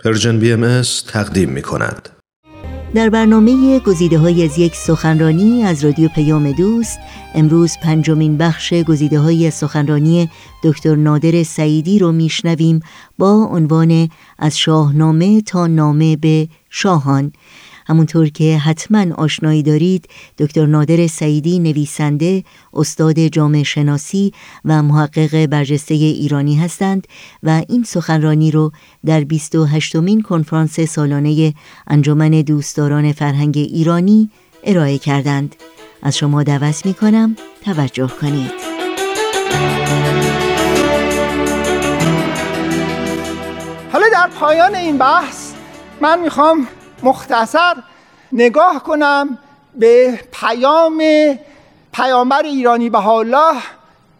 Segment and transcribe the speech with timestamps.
[0.00, 2.08] پرژن بی تقدیم می کند.
[2.94, 6.98] در برنامه گزیده های از یک سخنرانی از رادیو پیام دوست
[7.34, 10.30] امروز پنجمین بخش گزیده های سخنرانی
[10.64, 12.80] دکتر نادر سعیدی رو میشنویم
[13.18, 17.32] با عنوان از شاهنامه تا نامه به شاهان
[17.86, 20.08] همونطور که حتما آشنایی دارید
[20.38, 22.44] دکتر نادر سعیدی نویسنده
[22.74, 24.32] استاد جامعه شناسی
[24.64, 27.06] و محقق برجسته ایرانی هستند
[27.42, 28.72] و این سخنرانی رو
[29.06, 31.54] در 28 مین کنفرانس سالانه
[31.86, 34.30] انجمن دوستداران فرهنگ ایرانی
[34.64, 35.56] ارائه کردند.
[36.02, 38.50] از شما دعوت می کنم توجه کنید.
[43.92, 45.52] حالا در پایان این بحث
[46.00, 46.66] من می‌خوام
[47.04, 47.74] مختصر
[48.32, 49.38] نگاه کنم
[49.74, 51.02] به پیام
[51.92, 53.54] پیامبر ایرانی به الله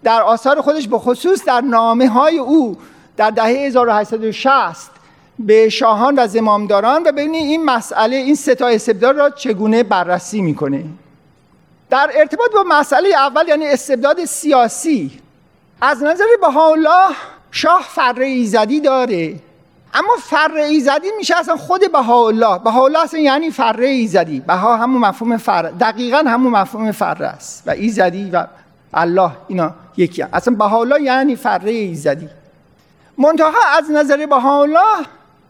[0.02, 2.76] در آثار خودش به خصوص در نامه های او
[3.16, 4.90] در دهه 1860
[5.38, 10.84] به شاهان و زمامداران و ببینید این مسئله این ستا استبداد را چگونه بررسی می‌کنه؟
[11.90, 15.20] در ارتباط با مسئله اول یعنی استبداد سیاسی
[15.80, 17.14] از نظر بهاءالله
[17.50, 19.34] شاه فره ایزدی داره.
[19.94, 22.58] اما فر ایزدی میشه اصلا خود بهاءالله.
[22.58, 27.62] بهاءالله اصلا یعنی فر ایزدی بها همون مفهوم فر دقیقا همون مفهوم فر است.
[27.66, 28.46] و ایزدی و
[28.94, 30.28] الله اینا یکی هم.
[30.32, 32.28] اصلا بهاءالله یعنی فر ایزدی
[33.18, 35.06] منتها از نظر بهاءالله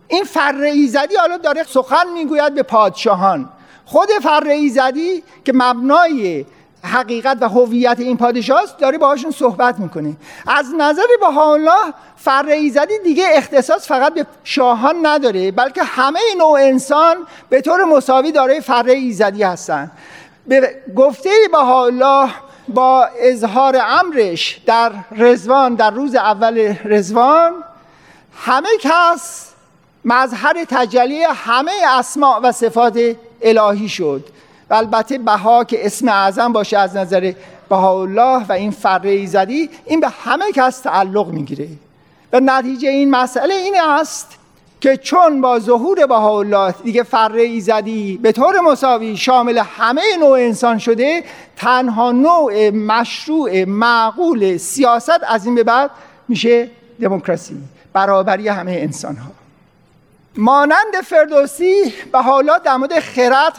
[0.08, 3.48] این فر ایزدی حالا داره سخن می‌گوید به پادشاهان.
[3.84, 6.44] خود فر ایزدی که مبنای
[6.84, 11.02] حقیقت و هویت این پادشاه داره باهاشون صحبت می‌کنه از نظر
[11.36, 17.16] بهاءالله فر ایزدی دیگه اختصاص فقط به شاهان نداره بلکه همه نوع انسان
[17.48, 19.90] به طور مساوی داره فر ایزدی هستن.
[20.46, 22.30] به گفته الله
[22.68, 27.52] با اظهار امرش در رزوان در روز اول رزوان
[28.36, 29.50] همه کس
[30.04, 32.98] مظهر تجلی همه اسماع و صفات
[33.42, 34.24] الهی شد.
[34.70, 37.32] و البته بها که اسم اعظم باشه از نظر
[37.68, 41.68] بهاءالله و این فره ایزدی این به همه کس تعلق می‌گیره.
[42.32, 44.38] و نتیجه این مسئله این است
[44.80, 50.78] که چون با ظهور بهاءالله دیگه فره ایزدی به طور مساوی شامل همه نوع انسان
[50.78, 51.24] شده
[51.56, 55.90] تنها نوع مشروع معقول سیاست از این به بعد
[56.28, 56.70] میشه
[57.00, 57.56] دموکراسی
[57.92, 59.30] برابری همه انسان ها
[60.36, 63.54] مانند فردوسی به حالا در مورد خرد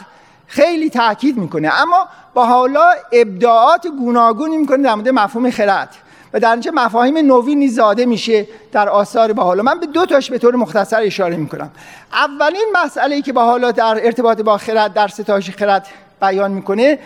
[0.47, 1.81] خیلی تاکید می‌کنه.
[1.81, 5.89] اما با حالا ابداعات گوناگونی می‌کنه در مورد مفهوم خرد.
[6.33, 9.63] و در اینجا مفاهیم نوینی زاده میشه در آثار با حالا.
[9.63, 11.71] من به دو تاش به طور مختصر اشاره می‌کنم.
[12.13, 15.87] اولین مسئله ای که با حالا در ارتباط با خرد در ستایش خرد
[16.21, 16.99] بیان می‌کنه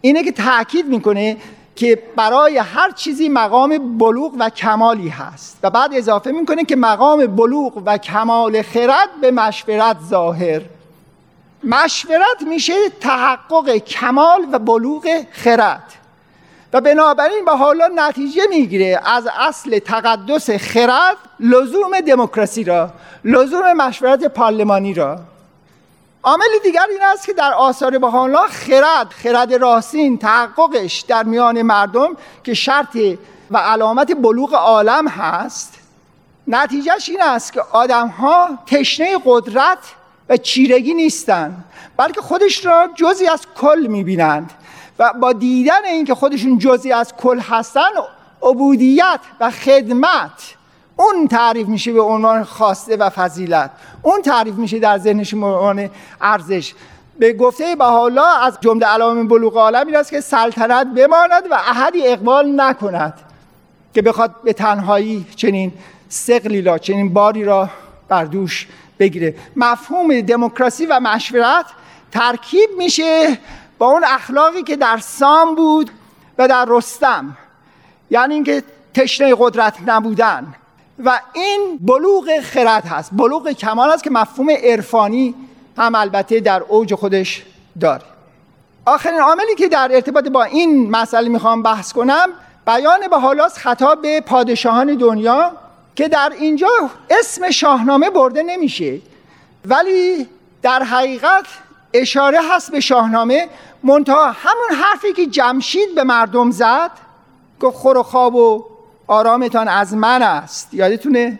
[0.00, 1.36] اینه که تاکید می‌کنه
[1.76, 5.58] که برای هر چیزی مقام بلوغ و کمالی هست.
[5.62, 10.62] و بعد اضافه می‌کنه که مقام بلوغ و کمال خرد به مشورت ظاهر.
[11.64, 15.82] مشورت میشه تحقق کمال و بلوغ خرد.
[16.72, 22.90] و بنابراین به حالا نتیجه می‌گیره از اصل تقدس خرد لزوم دموکراسی را
[23.24, 25.20] لزوم مشورت پارلمانی را.
[26.22, 32.16] عامل دیگر این است که در آثار بهاءالله خرد خرد راستین تحققش در میان مردم
[32.44, 32.96] که شرط
[33.50, 35.74] و علامت بلوغ عالم هست.
[36.46, 39.78] نتیجهش این است که آدم ها تشنه قدرت
[40.28, 41.64] و چیرگی نیستند
[41.96, 44.50] بلکه خودش را جزی از کل می‌بینند
[44.98, 47.90] و با دیدن اینکه خودشون جزی از کل هستن
[48.42, 50.54] عبودیت و خدمت
[50.96, 53.70] اون تعریف میشه به عنوان خواسته و فضیلت.
[54.02, 55.90] اون تعریف میشه در ذهنشون به عنوان
[56.20, 56.74] ارزش.
[57.18, 62.06] به گفته حالا از جمله علائم بلوغ عالم این است که سلطنت بماند و احدی
[62.06, 63.14] اقبال نکند
[63.94, 65.72] که بخواد به تنهایی چنین
[66.08, 67.68] سقلی را چنین باری را
[68.08, 68.66] بر دوش
[68.98, 69.34] بگیره.
[69.56, 71.66] مفهوم دموکراسی و مشورت
[72.12, 73.38] ترکیب میشه
[73.78, 75.90] با اون اخلاقی که در سام بود
[76.38, 77.36] و در رستم.
[78.10, 78.62] یعنی اینکه
[78.94, 80.54] تشنه قدرت نبودن.
[81.04, 83.10] و این بلوغ خرد هست.
[83.12, 85.34] بلوغ کمال است که مفهوم عرفانی
[85.78, 87.42] هم البته در اوج خودش
[87.80, 88.02] داره.
[88.86, 92.28] آخرین عاملی که در ارتباط با این مسئله می‌خوام بحث کنم
[92.66, 95.52] بیان به حالاست خطاب به پادشاهان دنیا
[95.96, 96.68] که در اینجا
[97.10, 99.00] اسم شاهنامه برده نمیشه
[99.64, 100.28] ولی
[100.62, 101.46] در حقیقت
[101.92, 103.48] اشاره هست به شاهنامه
[103.82, 106.90] منتها همون حرفی که جمشید به مردم زد
[107.60, 108.64] گفت خور و خواب و
[109.06, 110.74] آرامتان از من است.
[110.74, 111.38] یادتونه؟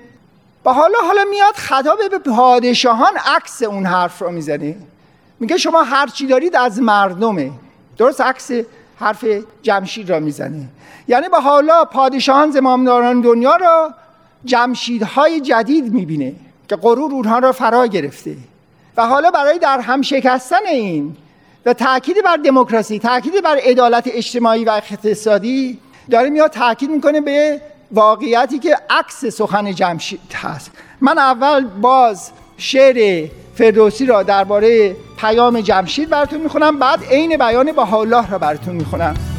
[0.64, 4.76] و حالا حالا میاد خطاب به پادشاهان عکس اون حرف رو می‌زنه.
[5.40, 7.50] میگه شما هر چی دارید از مردمه.
[7.98, 8.50] درست عکس
[9.00, 9.24] حرف
[9.62, 10.68] جمشید را می‌زنه.
[11.08, 13.94] یعنی به حالا پادشاهان زمامداران دنیا را
[14.44, 16.32] جمشیدهای جدید می‌بینه
[16.68, 18.36] که غرور اونها را فرا گرفته.
[18.96, 21.16] و حالا برای در هم شکستن این
[21.66, 25.78] و تأکید بر دموکراسی تأکید بر عدالت اجتماعی و اقتصادی
[26.10, 27.60] داره میاد تاکید می‌کنه به
[27.92, 30.70] واقعیتی که عکس سخن جمشید هست.
[31.00, 37.84] من اول باز شعر فردوسی را درباره پیام جمشید براتون می‌خونم بعد عین بیان با
[37.84, 39.33] الله را براتون می‌خونم.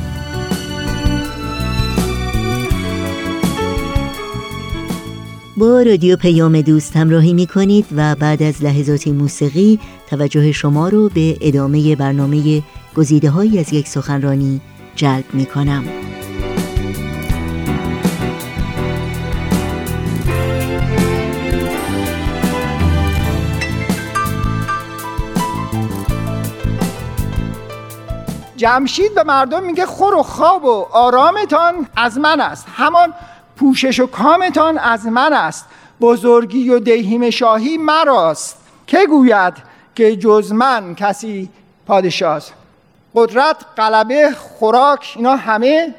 [5.57, 9.79] با رادیو پیام دوست همراهی می کنید و بعد از لحظاتی موسیقی
[10.09, 12.63] توجه شما رو به ادامه برنامه
[12.95, 14.61] گزیده های از یک سخنرانی
[14.95, 15.83] جلب می کنم.
[28.57, 33.13] جمشید به مردم میگه خور و خواب و آرامتان از من است همان
[33.55, 35.65] پوشش و کامتان از من است.
[36.01, 38.57] بزرگی و دیهیم شاهی مراست.
[38.87, 39.53] که گوید
[39.95, 41.49] که جز من کسی
[41.87, 42.41] پادشاه
[43.15, 45.93] قدرت قلبه خوراک اینا همه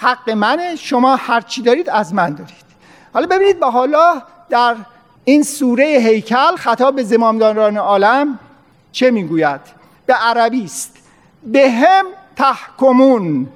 [0.00, 0.76] حق منه.
[0.76, 2.64] شما هرچی دارید از من دارید.
[3.14, 4.76] حالا ببینید با حالا در
[5.24, 8.38] این سوره هیکل خطاب به زمامداران عالم
[8.92, 9.60] چه می‌گوید؟
[10.06, 10.96] به عربی است.
[11.42, 12.06] به هم
[12.36, 13.48] تحکمون.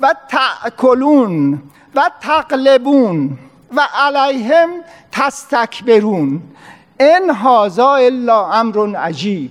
[0.00, 1.62] و تأکلون
[1.94, 3.38] و تقلبون
[3.76, 4.68] و علیهم
[5.12, 6.42] تستکبرون.
[7.00, 9.50] ان هازا الا امر عجیب.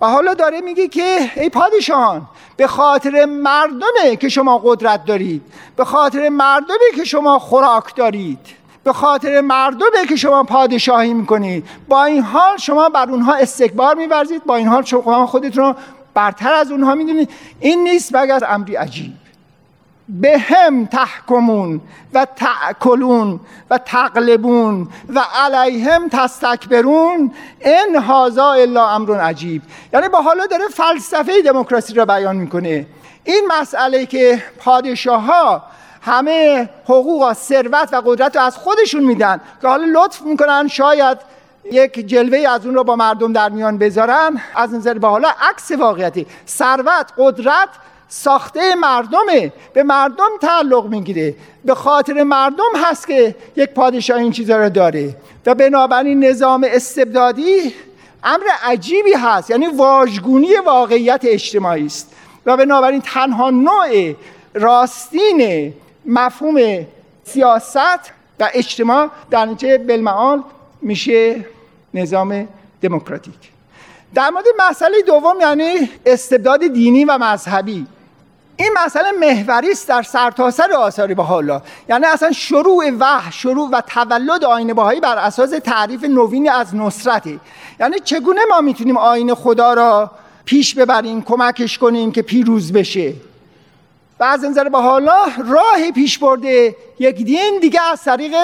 [0.00, 2.22] و حالا داره میگه که ای پادشاهان
[2.56, 5.42] به خاطر مردمه که شما قدرت دارید
[5.76, 8.38] به خاطر مردمه که شما خوراک دارید
[8.84, 11.68] به خاطر مردمه که شما پادشاهی می‌کنید.
[11.88, 15.74] با این حال شما بر اونها استکبار میورزید با این حال شما خودتون رو
[16.16, 17.30] برتر از اونها می‌دونید
[17.60, 19.12] این نیست مگر امری عجیب.
[20.08, 21.80] به هم تحکمون
[22.14, 23.40] و تأکلون
[23.70, 29.62] و تقلبون و علیهم تستکبرون این هازا الا امر عجیب.
[29.92, 32.86] یعنی با حالا داره فلسفه دموکراسی را بیان می‌کنه.
[33.24, 35.62] این مسئله که پادشاه ها
[36.02, 41.35] همه حقوق ثروت و قدرت رو از خودشون میدن که حالا لطف می‌کنن شاید
[41.72, 45.70] یک جلوه از اون رو با مردم در میان بذارن از نظر به حالا عکس
[45.70, 46.26] واقعیتی.
[46.48, 47.68] ثروت قدرت
[48.08, 49.52] ساخته مردمه.
[49.72, 51.34] به مردم تعلق می‌گیره.
[51.64, 55.16] به خاطر مردم هست که یک پادشاه این چیزا رو داره.
[55.46, 57.74] و بنابراین نظام استبدادی
[58.24, 59.50] امر عجیبی هست.
[59.50, 62.12] یعنی واژگونی واقعیت اجتماعی است.
[62.46, 64.14] و بنابراین تنها نوع
[64.54, 65.72] راستین
[66.06, 66.86] مفهوم
[67.24, 70.42] سیاست و اجتماع در نتیجه بالمعال
[70.82, 71.44] میشه.
[71.96, 72.48] نظام
[72.82, 73.34] دموکراتیک.
[74.14, 77.86] در مورد مسئله دوم یعنی استبداد دینی و مذهبی.
[78.56, 84.44] این مسئله محوری است در سرتاسر آثار بهاءالله یعنی اصلا شروع وح شروع و تولد
[84.44, 87.40] آین بهایی بر اساس تعریف نوین از نصرته.
[87.80, 90.10] یعنی چگونه ما می‌تونیم آین خدا را
[90.44, 93.12] پیش ببریم کمکش کنیم که پیروز بشه؟
[94.20, 98.34] و از نظر بهاءالله راه پیش برده یک دین دیگه از طریق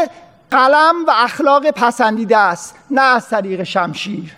[0.52, 4.37] قلم و اخلاق پسندیده است نه از طریق شمشیر.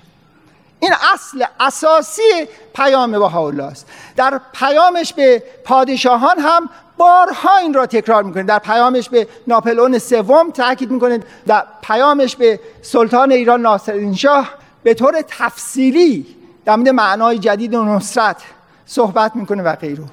[0.81, 3.87] این اصل اساسی پیام بهاءالله است.
[4.16, 10.50] در پیامش به پادشاهان هم بارها این را تکرار می‌کنه در پیامش به ناپلئون سوم
[10.50, 14.50] تاکید می‌کنه در پیامش به سلطان ایران ناصرالدین شاه
[14.82, 16.26] به طور تفصیلی
[16.64, 18.42] در مورد معنای جدید و نصرت
[18.87, 20.04] صحبت می‌کنه و غیره.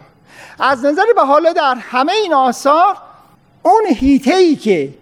[0.59, 2.97] از نظر به حالا در همه این آثار
[3.63, 5.00] اون هیته ای که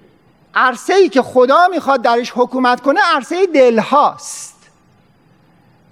[0.56, 4.56] عرصه ای که خدا می‌خواد درش حکومت کنه عرصه دل هاست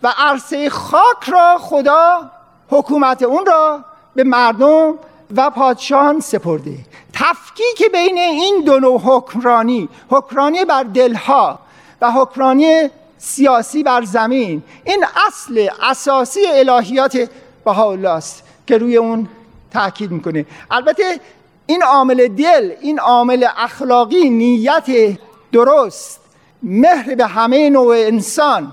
[0.03, 2.31] و عرصه خاک را خدا
[2.69, 3.83] حکومت اون را
[4.15, 4.93] به مردم
[5.35, 6.77] و پادشاهان سپرده.
[7.13, 11.59] تفکیک بین این دو نوع حکمرانی حکمرانی بر دلها
[12.01, 17.29] و حکمرانی سیاسی بر زمین این اصل اساسی الهیات
[17.65, 19.29] بهاءالله است که روی اون
[19.73, 20.45] تاکید می‌کنه.
[20.71, 21.19] البته
[21.67, 25.17] این عامل دل این عامل اخلاقی نیت
[25.51, 26.19] درست.
[26.63, 28.71] مهر به همه نوع انسان.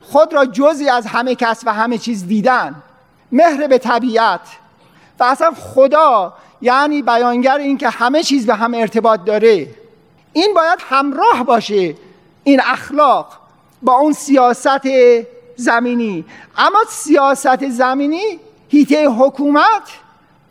[0.00, 2.82] خود را جزی از همه کس و همه چیز دیدن.
[3.32, 4.40] مهر به طبیعت.
[5.20, 6.32] و اصلا خدا
[6.62, 9.66] یعنی بیانگر این که همه چیز به هم ارتباط داره.
[10.32, 11.94] این باید همراه باشه
[12.44, 13.26] این اخلاق
[13.82, 14.88] با اون سیاست
[15.56, 16.24] زمینی.
[16.56, 19.82] اما سیاست زمینی هیته حکومت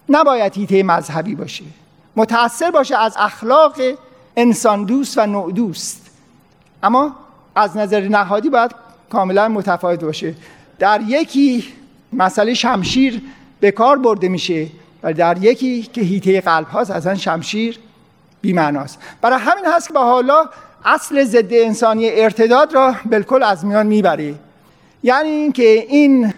[0.09, 1.63] نباید هیته مذهبی باشه.
[2.15, 3.75] متأثر باشه از اخلاق
[4.37, 6.05] انسان دوست و نوع دوست.
[6.83, 7.15] اما
[7.55, 8.71] از نظر نهادی باید
[9.09, 10.35] کاملا متفاوت باشه.
[10.79, 11.73] در یکی
[12.13, 13.21] مسئله شمشیر
[13.59, 14.67] به کار برده میشه
[15.03, 17.79] و در یکی که هیته قلب هاست اصلا شمشیر
[18.41, 18.99] بیمعناست.
[19.21, 20.45] برای همین هست که با حالا
[20.85, 24.35] اصل ضد انسانی ارتداد را بالکل از میان می‌بره.
[25.03, 26.33] یعنی اینکه این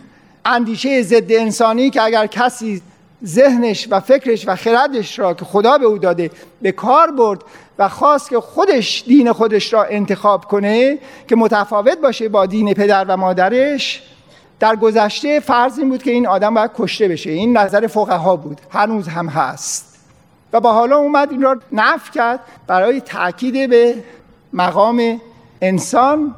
[0.46, 2.82] اندیشه ضد انسانی که اگر کسی
[3.26, 7.42] ذهنش و فکرش و خردش را که خدا به او داده به کار برد
[7.78, 10.98] و خواست که خودش دین خودش را انتخاب کنه
[11.28, 14.04] که متفاوت باشه با دین پدر و مادرش.
[14.60, 17.30] در گذشته فرض این بود که این آدم باید کشته بشه.
[17.30, 18.62] این نظر فقها بود.
[18.70, 20.00] هنوز هم هست.
[20.54, 23.96] و با حالا اومد این را نف کرد برای تاکید به
[24.54, 25.22] مقام
[25.62, 26.36] انسان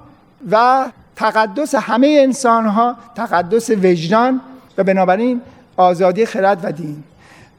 [0.51, 0.85] و
[1.15, 4.41] تقدس همه انسان ها تقدس وجدان.
[4.77, 5.41] و بنابراین
[5.77, 7.03] آزادی خرد و دین.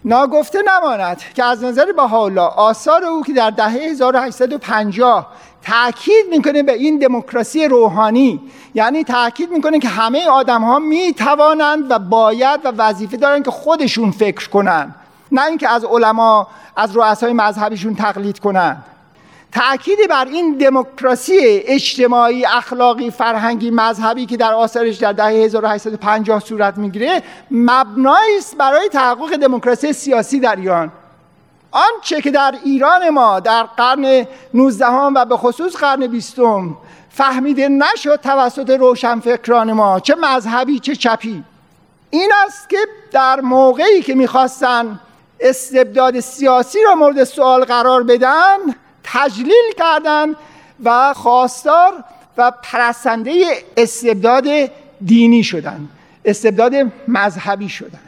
[0.04, 5.26] ناگفته نماند که از نظر حالا آثار او که در دهه 1850
[5.62, 8.40] تاکید می‌کنه به این دموکراسی روحانی
[8.75, 14.11] یعنی تاکید می‌کنه که همه آدم ها می‌توانند و باید و وظیفه دارن که خودشون
[14.11, 14.94] فکر کنن
[15.33, 18.76] نه اینکه از علما از رؤسای مذهبیشون تقلید کنن.
[19.54, 26.78] تأکید بر این دموکراسی اجتماعی اخلاقی فرهنگی مذهبی که در آثارش در دهه 1850 صورت
[26.78, 30.92] می‌گیره مبنایی است برای تحقق دموکراسی سیاسی در ایران.
[31.70, 36.37] آنچه که در ایران ما در قرن 19 و به خصوص قرن 20
[37.11, 41.44] فهمیده نشد توسط روشنفکران ما چه مذهبی چه چپی.
[42.11, 42.78] این است که
[43.12, 45.00] در موقعی که می‌خواستن
[45.40, 48.58] استبداد سیاسی را مورد سوال قرار بدن
[49.04, 50.34] تجلیل کردن
[50.84, 52.04] و خواستار
[52.37, 54.44] و پرستنده استبداد
[55.04, 55.88] دینی شدن
[56.25, 56.75] استبداد
[57.08, 58.00] مذهبی شدن.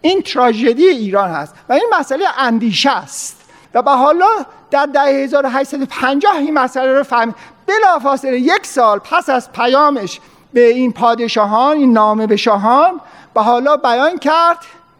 [0.00, 3.36] این تراژدی ایران هست و این مسئله اندیشه است.
[3.74, 4.28] و به حالا
[4.70, 7.34] در دهه 1850 این مسئله رو فهمید
[7.66, 10.20] بلافاصله یک سال پس از پیامش
[10.52, 13.00] به این پادشاهان این نامه به شاهان
[13.34, 14.58] به حالا بیان کرد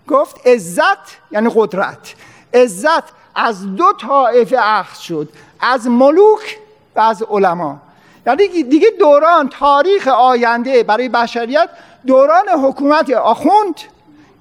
[0.09, 2.15] گفت عزت یعنی قدرت.
[2.55, 5.29] عزت از دو طایفه اخذ شد
[5.61, 6.59] از ملوک
[6.97, 7.79] و از علما.
[8.27, 11.69] یعنی دیگه دوران تاریخ آینده برای بشریت
[12.07, 13.75] دوران حکومت آخوند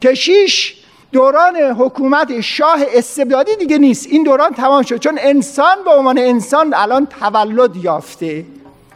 [0.02, 0.76] کشیش
[1.12, 4.08] دوران حکومت شاه استبدادی دیگه نیست.
[4.08, 4.98] این دوران تمام شد.
[4.98, 8.46] چون انسان به عنوان انسان الان تولد یافته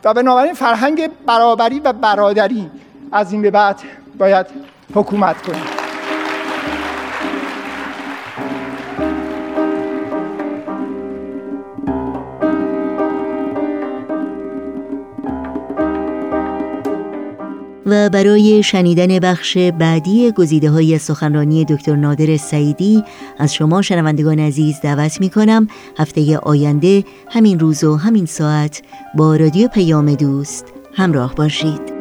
[0.04, 2.72] و بنابراین فرهنگ برابری و برادری
[3.12, 3.80] از این به بعد
[4.18, 4.46] باید
[4.96, 5.75] حکومت کنیم
[17.86, 23.04] و برای شنیدن بخش بعدی گزیده های سخنرانی دکتر نادر سعیدی
[23.40, 28.82] از شما شنوندگان عزیز دعوت می کنم هفته آینده همین روز و همین ساعت
[29.16, 31.95] با رادیو پیام دوست همراه باشید.